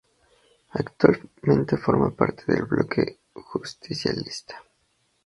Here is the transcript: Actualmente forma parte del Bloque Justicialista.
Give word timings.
Actualmente 0.71 1.77
forma 1.77 2.09
parte 2.09 2.45
del 2.51 2.65
Bloque 2.65 3.19
Justicialista. 3.35 4.55